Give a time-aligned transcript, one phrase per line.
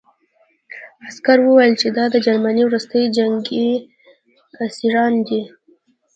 [1.07, 3.67] عسکر وویل چې دا د جرمني وروستي جنګي
[4.65, 5.41] اسیران دي